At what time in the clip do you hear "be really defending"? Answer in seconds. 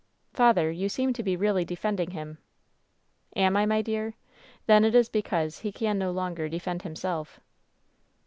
1.21-2.09